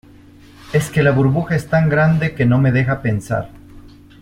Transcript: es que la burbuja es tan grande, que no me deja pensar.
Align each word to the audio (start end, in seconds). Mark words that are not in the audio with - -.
es 0.73 0.89
que 0.89 1.03
la 1.03 1.11
burbuja 1.11 1.55
es 1.55 1.67
tan 1.67 1.87
grande, 1.87 2.33
que 2.33 2.43
no 2.47 2.57
me 2.57 2.71
deja 2.71 3.03
pensar. 3.03 3.51